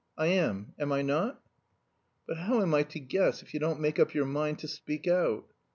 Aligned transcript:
I 0.17 0.25
am, 0.29 0.73
am 0.79 0.91
I 0.91 1.03
not?" 1.03 1.39
"But 2.27 2.37
how 2.37 2.59
am 2.63 2.73
I 2.73 2.81
to 2.81 2.99
guess 2.99 3.43
if 3.43 3.53
you 3.53 3.59
don't 3.59 3.79
make 3.79 3.99
up 3.99 4.15
your 4.15 4.25
mind 4.25 4.57
to 4.57 4.67
speak 4.67 5.07
out?" 5.07 5.53